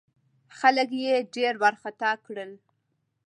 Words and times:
خلک 0.57 0.89
یې 1.03 1.13
ډېر 1.35 1.53
وارخطا 1.61 2.11
کړل. 2.25 2.51